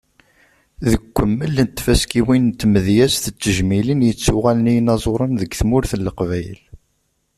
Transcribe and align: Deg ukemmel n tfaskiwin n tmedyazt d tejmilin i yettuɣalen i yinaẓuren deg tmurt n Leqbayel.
Deg 0.89 1.01
ukemmel 1.07 1.55
n 1.65 1.69
tfaskiwin 1.69 2.43
n 2.49 2.55
tmedyazt 2.59 3.25
d 3.33 3.35
tejmilin 3.41 4.03
i 4.05 4.07
yettuɣalen 4.07 4.71
i 4.71 4.73
yinaẓuren 4.75 5.33
deg 5.41 5.51
tmurt 5.59 5.91
n 5.95 6.01
Leqbayel. 6.05 6.61